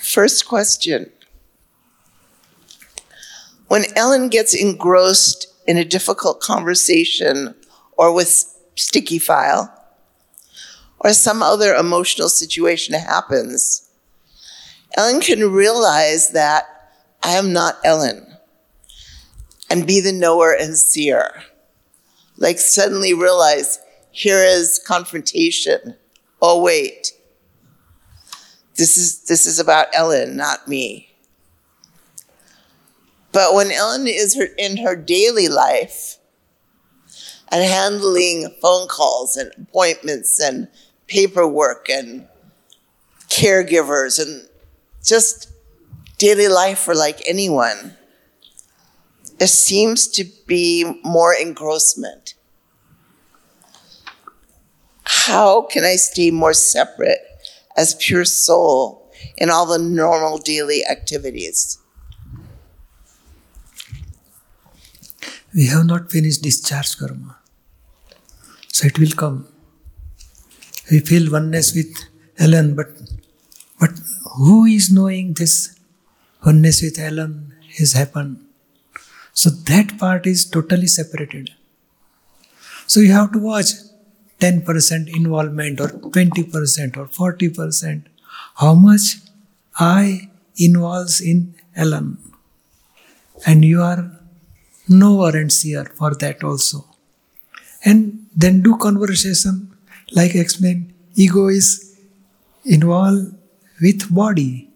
First 0.01 0.45
question. 0.45 1.11
When 3.67 3.85
Ellen 3.95 4.27
gets 4.27 4.53
engrossed 4.53 5.47
in 5.65 5.77
a 5.77 5.85
difficult 5.85 6.41
conversation 6.41 7.55
or 7.93 8.13
with 8.13 8.45
sticky 8.75 9.19
file, 9.19 9.73
or 10.99 11.13
some 11.13 11.41
other 11.41 11.73
emotional 11.73 12.29
situation 12.29 12.93
happens, 12.93 13.89
Ellen 14.97 15.21
can 15.21 15.51
realize 15.51 16.29
that 16.29 16.65
I 17.23 17.31
am 17.31 17.53
not 17.53 17.79
Ellen 17.83 18.37
and 19.69 19.87
be 19.87 20.01
the 20.01 20.11
knower 20.11 20.51
and 20.51 20.75
seer. 20.75 21.43
Like 22.37 22.59
suddenly 22.59 23.13
realize 23.13 23.79
here 24.11 24.43
is 24.43 24.79
confrontation. 24.85 25.95
Oh, 26.41 26.61
wait. 26.61 27.11
This 28.75 28.97
is, 28.97 29.25
this 29.25 29.45
is 29.45 29.59
about 29.59 29.87
Ellen, 29.93 30.35
not 30.35 30.67
me. 30.67 31.09
But 33.31 33.53
when 33.53 33.71
Ellen 33.71 34.07
is 34.07 34.35
her, 34.35 34.47
in 34.57 34.77
her 34.77 34.95
daily 34.95 35.47
life 35.47 36.17
and 37.49 37.63
handling 37.63 38.53
phone 38.61 38.87
calls 38.87 39.37
and 39.37 39.51
appointments 39.57 40.39
and 40.41 40.67
paperwork 41.07 41.89
and 41.89 42.27
caregivers 43.29 44.21
and 44.21 44.47
just 45.03 45.49
daily 46.17 46.47
life 46.47 46.79
for 46.79 46.93
like 46.95 47.21
anyone, 47.27 47.97
there 49.37 49.47
seems 49.47 50.07
to 50.07 50.23
be 50.45 50.99
more 51.03 51.33
engrossment. 51.33 52.35
How 55.03 55.63
can 55.63 55.83
I 55.83 55.95
stay 55.95 56.31
more 56.31 56.53
separate 56.53 57.21
as 57.75 57.95
pure 57.95 58.25
soul 58.25 59.11
in 59.37 59.49
all 59.49 59.65
the 59.65 59.79
normal 59.79 60.37
daily 60.37 60.83
activities? 60.89 61.79
We 65.53 65.65
have 65.67 65.85
not 65.85 66.11
finished 66.11 66.41
discharge 66.43 66.97
karma. 66.97 67.37
So 68.67 68.87
it 68.87 68.97
will 68.99 69.11
come. 69.11 69.47
We 70.89 70.99
feel 70.99 71.31
oneness 71.31 71.73
with 71.75 71.93
Ellen, 72.37 72.75
but 72.75 72.89
but 73.79 73.91
who 74.45 74.65
is 74.65 74.91
knowing 74.91 75.33
this 75.33 75.55
oneness 76.45 76.81
with 76.81 76.99
Ellen 76.99 77.53
has 77.77 77.93
happened? 77.93 78.37
So 79.33 79.49
that 79.71 79.97
part 79.97 80.25
is 80.25 80.49
totally 80.49 80.87
separated. 80.87 81.51
So 82.87 82.99
you 82.99 83.11
have 83.13 83.31
to 83.33 83.39
watch 83.39 83.71
10% 84.39 85.15
involvement 85.15 85.79
or 85.79 85.89
20% 85.89 86.97
or 86.97 87.05
40%. 87.05 88.03
How 88.55 88.73
much 88.73 89.17
I 89.79 90.29
involves 90.57 91.21
in 91.21 91.55
Ellen. 91.75 92.17
And 93.45 93.63
you 93.65 93.81
are 93.81 94.11
knower 94.87 95.35
and 95.35 95.51
seer 95.51 95.85
for 95.85 96.13
that 96.15 96.43
also. 96.43 96.85
And 97.83 98.27
then 98.35 98.61
do 98.61 98.77
conversation, 98.77 99.75
like 100.11 100.35
explain, 100.35 100.93
ego 101.15 101.47
is 101.47 101.97
involved 102.65 103.33
with 103.81 104.13
body 104.13 104.69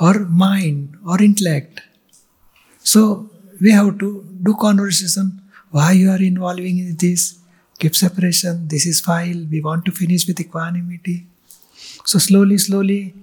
or 0.00 0.14
mind 0.20 0.96
or 1.06 1.22
intellect. 1.22 1.82
So 2.82 3.30
we 3.60 3.72
have 3.72 3.98
to 3.98 4.24
do 4.42 4.54
conversation. 4.54 5.42
Why 5.70 5.92
you 5.92 6.10
are 6.10 6.22
involving 6.22 6.78
in 6.78 6.96
this? 6.96 7.38
Keep 7.78 7.94
separation. 7.94 8.68
This 8.68 8.86
is 8.86 9.00
file. 9.00 9.44
We 9.50 9.60
want 9.60 9.84
to 9.86 9.92
finish 9.92 10.26
with 10.26 10.40
equanimity. 10.40 11.26
So 12.04 12.18
slowly, 12.18 12.58
slowly, 12.58 13.14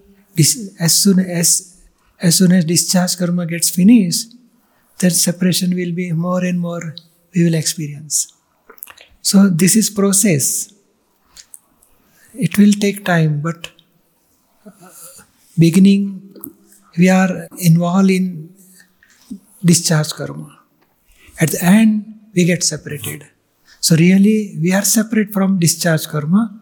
as 0.80 0.96
soon 0.96 1.20
as 1.20 1.82
as 2.20 2.36
soon 2.36 2.52
as 2.54 2.66
discharge 2.66 3.18
karma 3.18 3.46
gets 3.46 3.70
finished, 3.70 4.34
that 5.00 5.12
separation 5.12 5.76
will 5.76 5.92
be 5.92 6.12
more 6.12 6.44
and 6.44 6.60
more 6.60 6.96
we 7.36 7.44
will 7.44 7.56
experience. 7.56 8.34
So 9.22 9.50
this 9.50 9.76
is 9.76 9.90
process. 9.90 10.72
It 12.34 12.58
will 12.58 12.72
take 12.74 13.04
time, 13.06 13.42
but 13.42 13.72
beginning 15.58 16.34
we 16.98 17.10
are 17.10 17.48
involved 17.58 18.10
in 18.10 18.54
discharge 19.64 20.12
karma. 20.14 20.60
At 21.40 21.52
the 21.52 21.64
end, 21.64 22.20
we 22.36 22.46
get 22.46 22.64
separated. 22.64 23.26
So 23.80 23.96
really, 23.96 24.58
we 24.62 24.74
are 24.74 24.84
separate 24.84 25.32
from 25.34 25.60
discharge 25.60 26.08
karma, 26.08 26.54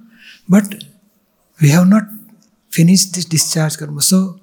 but 0.47 0.84
we 1.62 1.69
have 1.69 1.88
not 1.88 2.04
finished 2.69 3.13
this 3.15 3.25
discharge 3.25 3.77
karma. 3.77 4.01
So 4.01 4.39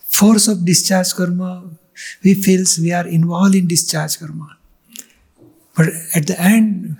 force 0.00 0.48
of 0.48 0.64
discharge 0.64 1.14
karma, 1.14 1.70
we 2.22 2.34
feels 2.34 2.78
we 2.78 2.92
are 2.92 3.06
involved 3.06 3.54
in 3.54 3.68
discharge 3.68 4.18
karma. 4.18 4.56
But 5.76 5.88
at 6.14 6.26
the 6.26 6.40
end, 6.40 6.98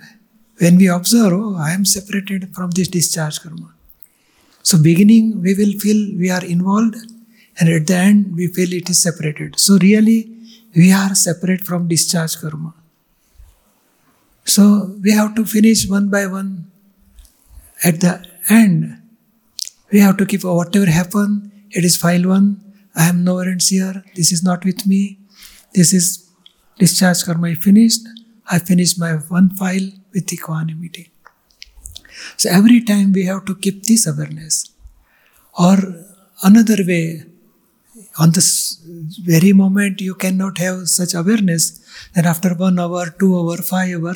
when 0.57 0.77
we 0.77 0.87
observe, 0.87 1.33
oh, 1.33 1.55
I 1.57 1.71
am 1.71 1.85
separated 1.85 2.55
from 2.55 2.71
this 2.71 2.87
discharge 2.87 3.41
karma. 3.41 3.73
So 4.63 4.81
beginning, 4.81 5.41
we 5.41 5.53
will 5.55 5.73
feel 5.79 6.17
we 6.17 6.29
are 6.29 6.43
involved, 6.43 6.95
and 7.59 7.69
at 7.69 7.87
the 7.87 7.95
end, 7.95 8.35
we 8.35 8.47
feel 8.47 8.71
it 8.73 8.89
is 8.89 9.01
separated. 9.01 9.59
So 9.59 9.77
really, 9.77 10.31
we 10.75 10.91
are 10.91 11.15
separate 11.15 11.65
from 11.65 11.87
discharge 11.87 12.39
karma. 12.39 12.73
So 14.45 14.95
we 15.01 15.11
have 15.11 15.35
to 15.35 15.45
finish 15.45 15.87
one 15.87 16.09
by 16.09 16.27
one. 16.27 16.71
At 17.83 18.01
the 18.01 18.25
end, 18.49 19.01
we 19.91 19.99
have 19.99 20.17
to 20.17 20.25
keep 20.25 20.43
whatever 20.43 20.85
happened, 20.85 21.51
it 21.71 21.85
is 21.85 21.97
file 21.97 22.27
one. 22.27 22.61
I 22.95 23.09
am 23.09 23.23
knower 23.23 23.43
and 23.43 23.61
here. 23.61 24.03
This 24.15 24.31
is 24.31 24.43
not 24.43 24.65
with 24.65 24.85
me. 24.85 25.19
This 25.73 25.93
is 25.93 26.29
discharge 26.77 27.23
karma 27.23 27.47
I 27.49 27.55
finished. 27.55 28.01
I 28.51 28.59
finished 28.59 28.99
my 28.99 29.13
one 29.13 29.51
file 29.51 29.89
with 30.13 30.33
equanimity. 30.33 31.11
So 32.37 32.49
every 32.49 32.81
time 32.81 33.11
we 33.13 33.25
have 33.25 33.45
to 33.45 33.55
keep 33.55 33.83
this 33.83 34.07
awareness. 34.07 34.71
Or 35.57 35.77
another 36.43 36.77
way, 36.85 37.25
on 38.17 38.31
this 38.31 38.81
very 39.23 39.53
moment 39.53 40.01
you 40.01 40.15
cannot 40.15 40.57
have 40.57 40.87
such 40.87 41.13
awareness, 41.13 41.81
then 42.13 42.25
after 42.25 42.53
one 42.53 42.79
hour, 42.79 43.13
two 43.19 43.37
hour, 43.37 43.57
five 43.57 44.03
hour, 44.03 44.15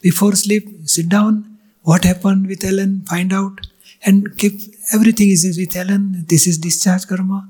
before 0.00 0.34
sleep, 0.34 0.68
sit 0.84 1.08
down. 1.08 1.58
What 1.82 2.04
happened 2.04 2.46
with 2.46 2.64
Ellen? 2.64 3.04
Find 3.06 3.32
out 3.32 3.66
and 4.04 4.36
keep 4.38 4.54
everything 4.92 5.28
is 5.30 5.56
with 5.58 5.76
Ellen. 5.76 6.24
This 6.28 6.46
is 6.46 6.58
discharge 6.58 7.06
karma, 7.06 7.48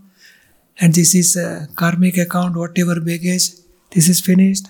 and 0.81 0.93
this 0.95 1.15
is 1.15 1.39
karmic 1.77 2.17
account. 2.19 2.57
Whatever 2.57 3.01
baggage, 3.01 3.51
this 3.91 4.09
is 4.09 4.21
finished. 4.21 4.67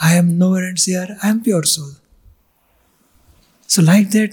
I 0.00 0.14
am 0.14 0.38
knower 0.38 0.62
and 0.62 0.78
here. 0.78 1.16
I 1.22 1.28
am 1.28 1.42
pure 1.42 1.64
soul. 1.64 1.92
So 3.76 3.82
like 3.82 4.10
that, 4.12 4.32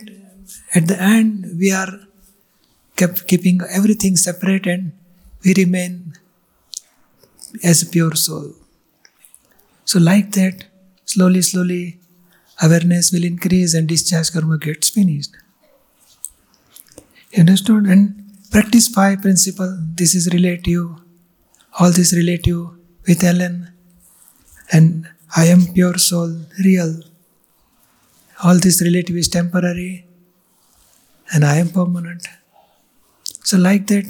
at 0.74 0.88
the 0.88 0.98
end 1.02 1.58
we 1.60 1.70
are 1.70 2.00
kept 2.96 3.28
keeping 3.28 3.60
everything 3.70 4.16
separate 4.16 4.66
and 4.66 4.94
we 5.44 5.54
remain 5.58 6.14
as 7.62 7.82
a 7.82 7.88
pure 7.88 8.16
soul. 8.16 8.54
So 9.84 10.00
like 10.00 10.32
that, 10.32 10.64
slowly, 11.04 11.42
slowly, 11.42 12.00
awareness 12.62 13.12
will 13.12 13.26
increase 13.26 13.74
and 13.74 13.86
discharge 13.86 14.32
karma 14.32 14.58
gets 14.58 14.88
finished. 14.88 15.36
You 17.34 17.42
understood? 17.42 17.86
And 17.86 18.24
practice 18.50 18.88
five 18.88 19.24
principle. 19.24 19.78
This 19.94 20.16
is 20.16 20.34
relative. 20.34 20.88
All 21.78 21.92
this 21.92 22.14
relative 22.16 22.70
with 23.06 23.22
Ellen. 23.26 23.74
And 24.72 25.10
I 25.36 25.48
am 25.48 25.74
pure 25.74 25.98
soul, 25.98 26.34
real. 26.64 27.02
All 28.44 28.60
this 28.60 28.82
relative 28.82 29.16
is 29.16 29.30
temporary. 29.30 30.06
And 31.34 31.46
I 31.46 31.56
am 31.58 31.70
permanent. 31.70 32.28
So 33.44 33.58
like 33.58 33.88
that, 33.88 34.06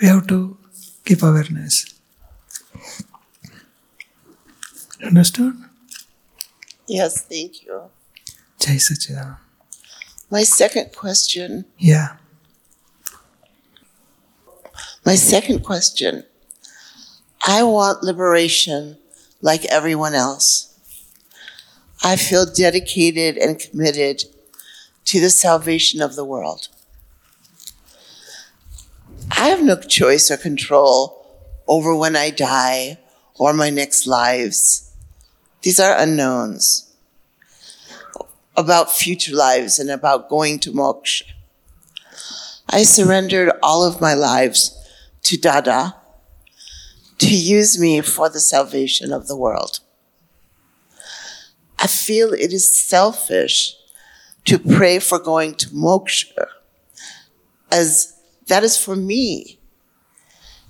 we 0.00 0.08
have 0.08 0.26
to 0.26 0.58
keep 1.04 1.22
awareness. 1.22 1.94
Understood? 5.04 5.54
Yes, 6.86 7.22
thank 7.22 7.62
you. 7.62 7.82
Jai 8.58 8.76
Sachidanand. 8.76 9.38
My 10.30 10.42
second 10.42 10.94
question. 10.94 11.64
Yeah. 11.78 12.16
My 15.06 15.14
second 15.14 15.64
question. 15.64 16.24
I 17.46 17.62
want 17.62 18.02
liberation 18.02 18.98
like 19.40 19.64
everyone 19.66 20.14
else. 20.14 20.69
I 22.02 22.16
feel 22.16 22.46
dedicated 22.46 23.36
and 23.36 23.58
committed 23.58 24.24
to 25.04 25.20
the 25.20 25.30
salvation 25.30 26.00
of 26.00 26.16
the 26.16 26.24
world. 26.24 26.68
I 29.30 29.48
have 29.48 29.62
no 29.62 29.76
choice 29.80 30.30
or 30.30 30.36
control 30.36 31.26
over 31.68 31.94
when 31.94 32.16
I 32.16 32.30
die 32.30 32.98
or 33.34 33.52
my 33.52 33.70
next 33.70 34.06
lives. 34.06 34.92
These 35.62 35.78
are 35.78 35.96
unknowns 35.96 36.94
about 38.56 38.90
future 38.90 39.34
lives 39.34 39.78
and 39.78 39.90
about 39.90 40.28
going 40.28 40.58
to 40.60 40.72
moksha. 40.72 41.22
I 42.68 42.82
surrendered 42.82 43.52
all 43.62 43.84
of 43.84 44.00
my 44.00 44.14
lives 44.14 44.76
to 45.22 45.36
Dada 45.36 45.96
to 47.18 47.34
use 47.34 47.78
me 47.78 48.00
for 48.00 48.28
the 48.28 48.40
salvation 48.40 49.12
of 49.12 49.28
the 49.28 49.36
world. 49.36 49.80
I 51.80 51.86
feel 51.86 52.32
it 52.32 52.52
is 52.52 52.76
selfish 52.76 53.74
to 54.44 54.58
pray 54.58 54.98
for 54.98 55.18
going 55.18 55.54
to 55.54 55.68
moksha 55.70 56.46
as 57.70 58.14
that 58.48 58.62
is 58.62 58.76
for 58.76 58.96
me. 58.96 59.58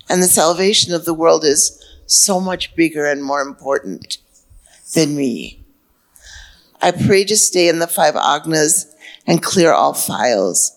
And 0.09 0.23
the 0.23 0.27
salvation 0.27 0.92
of 0.92 1.05
the 1.05 1.14
world 1.14 1.44
is 1.44 1.83
so 2.07 2.40
much 2.40 2.75
bigger 2.75 3.07
and 3.07 3.25
more 3.25 3.40
important 3.40 4.18
than 4.94 5.16
me. 5.16 5.64
I 6.83 6.90
pray 6.90 7.25
to 7.25 7.37
stay 7.37 7.68
in 7.68 7.79
the 7.79 7.87
five 7.87 8.14
agnas 8.14 8.87
and 9.27 9.42
clear 9.42 9.73
all 9.73 9.94
files. 9.94 10.73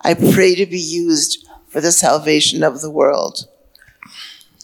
I 0.00 0.14
pray 0.14 0.54
to 0.54 0.66
be 0.66 0.80
used 0.80 1.46
for 1.68 1.80
the 1.80 1.92
salvation 1.92 2.62
of 2.62 2.80
the 2.80 2.90
world. 2.90 3.48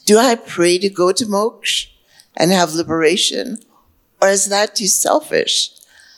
Do 0.05 0.19
I 0.19 0.35
pray 0.35 0.79
to 0.79 0.89
go 0.89 1.13
to 1.13 1.25
moksha 1.25 1.89
and 2.37 2.51
have 2.51 2.75
liberation? 2.75 3.59
Or 4.23 4.29
is 4.29 4.49
that 4.51 4.77
too 4.77 4.87
selfish? 4.87 5.73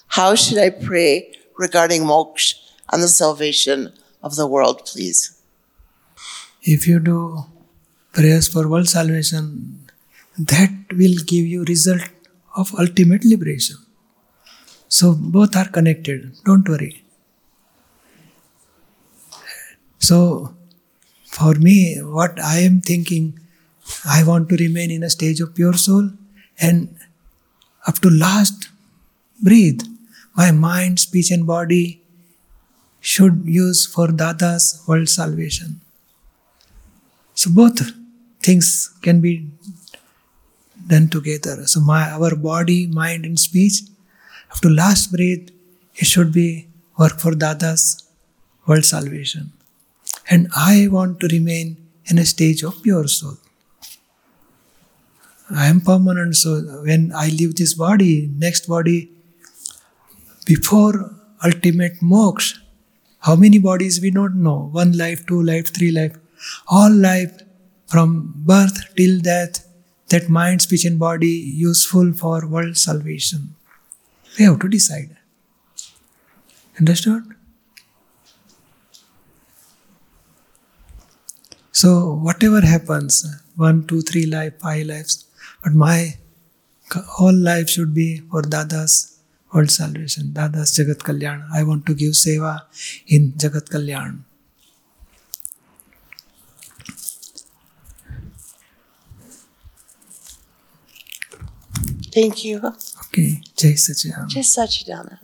How 0.09 0.35
should 0.35 0.59
I 0.59 0.69
pray 0.69 1.33
regarding 1.59 2.03
moksha 2.03 2.57
and 2.93 3.03
the 3.03 3.09
salvation 3.09 3.95
of 4.23 4.37
the 4.37 4.47
world, 4.47 4.85
please? 4.85 5.40
If 6.62 6.87
you 6.87 7.01
do 7.01 7.45
prayers 8.12 8.47
for 8.47 8.69
world 8.69 8.88
salvation, 8.88 9.88
that 10.38 10.93
will 10.93 11.17
give 11.27 11.47
you 11.47 11.64
result 11.64 12.03
of 12.55 12.75
ultimate 12.79 13.25
liberation. 13.25 13.79
So 14.88 15.14
both 15.14 15.57
are 15.57 15.69
connected. 15.69 16.37
Don't 16.45 16.69
worry. 16.69 17.05
So 19.99 20.55
for 21.25 21.55
me, 21.55 21.97
what 22.03 22.38
I 22.38 22.59
am 22.59 22.83
thinking, 22.83 23.40
I 24.05 24.23
want 24.25 24.51
to 24.51 24.57
remain 24.57 24.90
in 24.90 25.03
a 25.03 25.09
stage 25.09 25.40
of 25.40 25.55
pure 25.55 25.73
soul 25.73 26.11
and 26.61 26.95
up 27.87 27.99
to 28.01 28.11
last 28.11 28.68
breathe, 29.42 29.83
my 30.35 30.51
mind, 30.51 31.01
speech 31.01 31.31
and 31.31 31.47
body 31.47 32.03
should 33.01 33.42
use 33.44 33.87
for 33.87 34.09
Dada's 34.09 34.83
world 34.87 35.09
salvation. 35.09 35.81
So 37.35 37.51
both 37.51 37.92
things 38.40 38.94
can 39.03 39.20
be 39.20 39.47
done 40.87 41.09
together. 41.09 41.66
So 41.66 41.81
my 41.81 42.11
our 42.11 42.35
body, 42.35 42.87
mind, 42.87 43.25
and 43.25 43.38
speech, 43.38 43.83
up 44.51 44.59
to 44.61 44.68
last 44.68 45.12
breath, 45.12 45.51
it 45.97 46.07
should 46.07 46.33
be 46.33 46.68
work 46.99 47.18
for 47.18 47.35
Dada's 47.35 48.03
world 48.66 48.85
salvation. 48.85 49.53
And 50.31 50.49
I 50.57 50.88
want 50.88 51.20
to 51.20 51.29
remain 51.29 51.77
in 52.07 52.18
a 52.18 52.25
stage 52.25 52.62
of 52.62 52.83
pure 52.83 53.09
soul. 53.09 53.37
I 55.51 55.67
am 55.67 55.81
permanent, 55.81 56.37
so 56.37 56.61
when 56.85 57.13
I 57.15 57.29
leave 57.29 57.57
this 57.57 57.75
body, 57.75 58.31
next 58.39 58.67
body, 58.67 59.11
before 60.47 61.15
ultimate 61.45 62.01
moksha, 62.01 62.59
how 63.21 63.37
many 63.37 63.59
bodies 63.59 64.01
we 64.01 64.11
don't 64.11 64.43
know? 64.43 64.69
One 64.73 64.97
life, 64.97 65.27
two 65.27 65.43
life, 65.43 65.75
three 65.75 65.91
life. 65.91 66.17
All 66.69 66.91
life 66.93 67.33
from 67.87 68.35
birth 68.37 68.95
till 68.97 69.21
death, 69.21 69.67
that 70.09 70.29
mind, 70.29 70.63
speech, 70.63 70.85
and 70.85 70.99
body 70.99 71.29
useful 71.29 72.13
for 72.13 72.47
world 72.47 72.77
salvation. 72.77 73.55
We 74.39 74.45
have 74.45 74.59
to 74.61 74.69
decide. 74.69 75.17
Understood? 76.79 77.23
So, 81.73 82.15
whatever 82.15 82.61
happens, 82.61 83.27
one, 83.57 83.87
two, 83.87 84.03
three 84.03 84.27
life, 84.27 84.59
five 84.61 84.87
lives, 84.87 85.27
but 85.66 85.74
my 85.85 86.12
all 87.20 87.42
life 87.44 87.66
should 87.66 87.92
be 87.94 88.09
for 88.33 88.46
Dada's 88.46 89.03
world 89.53 89.70
celebration 89.70 90.33
Dada's 90.33 90.72
jagat 90.77 91.03
kalyan 91.07 91.42
I 91.57 91.62
want 91.62 91.87
to 91.87 91.94
give 91.94 92.12
seva 92.22 92.59
in 93.16 93.33
jagat 93.37 93.68
Kalyan 93.72 94.18
Thank 102.14 102.44
you. 102.44 102.59
Okay. 103.07 103.40
Jai 103.57 103.72
Sachidana. 103.74 104.29
Jai 104.29 104.40
Sachidana. 104.40 105.18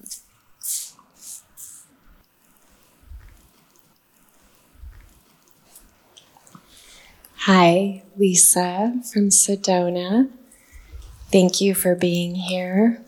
Hi, 7.44 8.02
Lisa 8.18 9.00
from 9.10 9.30
Sedona. 9.30 10.28
Thank 11.32 11.62
you 11.62 11.74
for 11.74 11.94
being 11.94 12.34
here. 12.34 13.00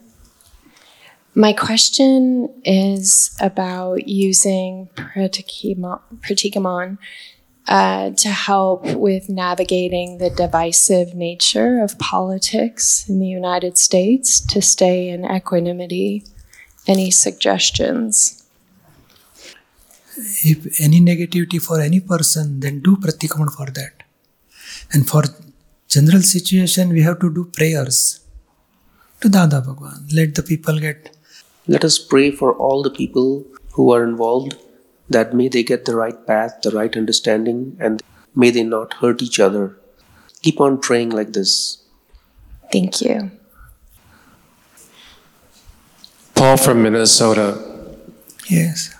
My 1.35 1.53
question 1.53 2.49
is 2.65 3.37
about 3.43 4.09
using 4.09 4.89
Pratikraman, 4.95 6.97
uh, 7.69 8.11
to 8.13 8.29
help 8.31 8.87
with 8.95 9.29
navigating 9.29 10.17
the 10.17 10.31
divisive 10.31 11.15
nature 11.15 11.83
of 11.83 11.99
politics 11.99 13.07
in 13.11 13.21
the 13.21 13.29
United 13.29 13.77
States 13.77 14.41
to 14.47 14.63
stay 14.63 15.11
in 15.11 15.27
equanimity. 15.27 16.25
Any 16.87 17.11
suggestions? 17.11 18.43
If 20.17 20.81
any 20.81 21.03
negativity 21.03 21.61
for 21.61 21.83
any 21.83 22.01
person, 22.01 22.61
then 22.61 22.81
do 22.81 22.97
Pratikraman 22.97 23.53
for 23.53 23.67
that. 23.67 24.02
And 24.93 25.09
for 25.09 25.23
general 25.89 26.23
situation, 26.23 26.91
we 26.91 27.03
have 27.03 27.19
to 27.21 27.33
do 27.33 27.45
prayers 27.45 28.21
to 29.21 29.29
Dada 29.29 29.61
Bhagwan. 29.61 30.07
Let 30.13 30.35
the 30.35 30.43
people 30.43 30.79
get. 30.79 31.17
Let 31.67 31.85
us 31.85 31.99
pray 31.99 32.31
for 32.31 32.55
all 32.55 32.83
the 32.83 32.91
people 32.91 33.47
who 33.73 33.93
are 33.93 34.05
involved 34.05 34.57
that 35.09 35.35
may 35.35 35.49
they 35.49 35.63
get 35.63 35.85
the 35.85 35.97
right 35.97 36.27
path, 36.27 36.61
the 36.63 36.71
right 36.71 36.97
understanding, 36.97 37.77
and 37.81 38.03
may 38.35 38.51
they 38.51 38.65
not 38.65 38.95
hurt 38.95 39.23
each 39.23 39.41
other. 39.41 39.79
keep 40.43 40.61
on 40.61 40.77
praying 40.85 41.11
like 41.11 41.33
this. 41.35 41.51
Thank 42.73 43.01
you. 43.01 43.31
Paul 46.35 46.57
from 46.57 46.83
Minnesota. 46.83 47.47
Yes. 48.49 48.93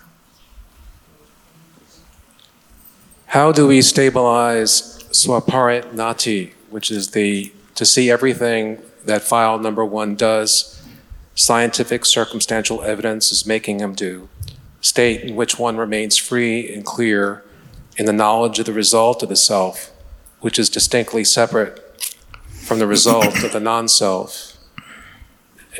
How 3.25 3.51
do 3.51 3.67
we 3.67 3.81
stabilize 3.81 4.92
swaparinati, 5.13 6.53
which 6.69 6.91
is 6.91 7.11
the 7.11 7.51
to 7.75 7.85
see 7.85 8.11
everything 8.11 8.81
that 9.05 9.21
file 9.21 9.57
number 9.57 9.83
one 9.83 10.15
does, 10.15 10.81
scientific 11.35 12.05
circumstantial 12.05 12.83
evidence 12.83 13.31
is 13.31 13.45
making 13.45 13.79
him 13.79 13.93
do, 13.93 14.29
state 14.81 15.21
in 15.21 15.35
which 15.35 15.57
one 15.57 15.77
remains 15.77 16.17
free 16.17 16.71
and 16.73 16.85
clear 16.85 17.43
in 17.97 18.05
the 18.05 18.13
knowledge 18.13 18.59
of 18.59 18.65
the 18.65 18.73
result 18.73 19.23
of 19.23 19.29
the 19.29 19.35
self, 19.35 19.91
which 20.41 20.59
is 20.59 20.69
distinctly 20.69 21.23
separate 21.23 21.79
from 22.63 22.79
the 22.79 22.87
result 22.87 23.43
of 23.43 23.51
the 23.51 23.59
non 23.59 23.87
self. 23.87 24.57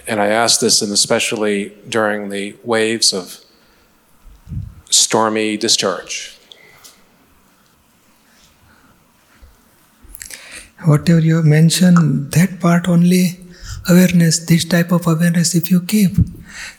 And 0.08 0.20
I 0.20 0.28
ask 0.28 0.60
this, 0.60 0.82
and 0.82 0.92
especially 0.92 1.78
during 1.88 2.30
the 2.30 2.56
waves 2.64 3.14
of 3.14 3.40
stormy 4.90 5.58
discharge. 5.58 6.38
Whatever 10.86 11.20
you 11.20 11.38
have 11.38 11.46
mentioned, 11.46 12.32
that 12.34 12.60
part 12.60 12.90
only 12.90 13.40
awareness, 13.90 14.40
this 14.46 14.66
type 14.66 14.92
of 14.92 15.08
awareness, 15.08 15.56
if 15.56 15.72
you 15.72 15.82
keep, 15.82 16.12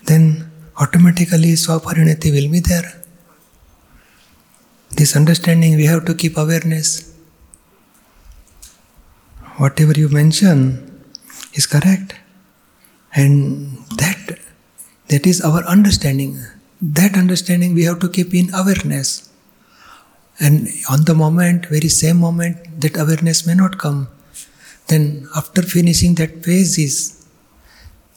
then 0.05 0.51
automatically 0.79 1.53
swaparinati 1.55 2.31
will 2.33 2.51
be 2.51 2.61
there. 2.61 3.03
This 4.91 5.17
understanding, 5.17 5.77
we 5.77 5.87
have 5.87 6.05
to 6.05 6.15
keep 6.15 6.37
awareness. 6.37 7.15
Whatever 9.57 9.93
you 9.93 10.09
mention 10.09 11.03
is 11.55 11.67
correct. 11.67 12.15
And 13.15 13.79
that 13.97 14.39
that 15.09 15.27
is 15.27 15.41
our 15.41 15.65
understanding. 15.65 16.45
That 16.83 17.17
understanding 17.17 17.75
we 17.75 17.85
have 17.85 18.01
to 18.01 18.09
keep 18.09 18.35
in 18.35 18.53
awareness. 18.53 19.31
And 20.41 20.69
on 20.91 21.05
the 21.05 21.15
moment, 21.15 21.67
very 21.67 21.89
same 21.89 22.19
moment, 22.19 22.81
that 22.81 22.97
awareness 22.97 23.47
may 23.47 23.55
not 23.55 23.79
come. 23.79 24.09
Then 24.89 25.29
after 25.37 25.63
finishing 25.63 26.17
that 26.17 26.45
phase 26.45 26.79
is 26.79 27.27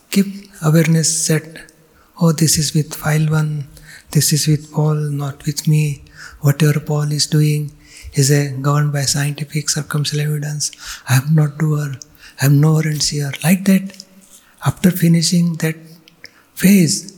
keep 0.09 0.49
awareness 0.63 1.25
set. 1.25 1.71
Oh, 2.19 2.31
this 2.31 2.57
is 2.57 2.73
with 2.73 2.93
file 2.95 3.27
one, 3.27 3.67
this 4.11 4.33
is 4.33 4.47
with 4.47 4.71
Paul, 4.71 4.95
not 4.95 5.45
with 5.45 5.67
me. 5.67 6.03
Whatever 6.41 6.79
Paul 6.79 7.11
is 7.11 7.27
doing 7.27 7.71
is 8.13 8.31
a 8.31 8.51
governed 8.51 8.91
by 8.91 9.01
scientific 9.01 9.69
circumstantial 9.69 10.31
evidence. 10.31 10.71
I 11.07 11.17
am 11.17 11.35
not 11.35 11.59
doer, 11.59 11.95
I 12.41 12.45
am 12.47 12.59
knower. 12.59 12.81
Like 13.43 13.65
that, 13.65 14.03
after 14.65 14.89
finishing 14.89 15.53
that 15.55 15.75
phase 16.55 17.15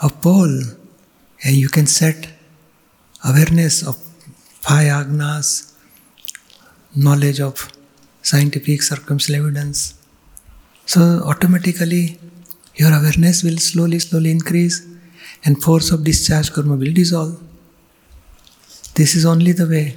of 0.00 0.20
Paul, 0.20 0.62
and 1.44 1.54
you 1.54 1.68
can 1.68 1.86
set 1.86 2.29
awareness 3.24 3.86
of 3.86 3.96
five 4.60 4.88
agnas, 4.88 5.72
knowledge 6.94 7.40
of 7.40 7.68
scientific 8.22 8.82
circumstantial 8.82 9.46
evidence. 9.46 9.94
So 10.86 11.22
automatically 11.24 12.18
your 12.74 12.92
awareness 12.92 13.42
will 13.42 13.58
slowly, 13.58 13.98
slowly 13.98 14.30
increase 14.30 14.86
and 15.44 15.62
force 15.62 15.90
of 15.90 16.04
discharge 16.04 16.52
karma 16.52 16.76
will 16.76 16.92
dissolve. 16.92 17.40
This 18.94 19.14
is 19.14 19.24
only 19.24 19.52
the 19.52 19.66
way. 19.66 19.96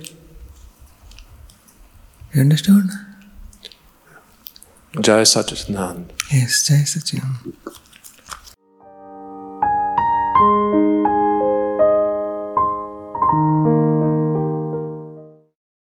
You 2.33 2.41
understood? 2.41 2.89
Jai 4.99 5.23
Sachidanand. 5.23 6.11
Yes, 6.31 6.67
Jai 6.67 6.83
Sachidanand. 6.83 7.55